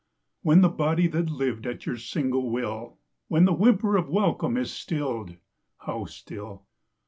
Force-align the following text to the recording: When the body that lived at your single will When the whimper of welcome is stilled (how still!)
When 0.41 0.61
the 0.61 0.67
body 0.69 1.05
that 1.09 1.29
lived 1.29 1.67
at 1.67 1.85
your 1.85 1.97
single 1.97 2.49
will 2.49 2.97
When 3.27 3.45
the 3.45 3.53
whimper 3.53 3.97
of 3.97 4.09
welcome 4.09 4.57
is 4.57 4.71
stilled 4.73 5.37
(how 5.77 6.05
still!) 6.05 6.65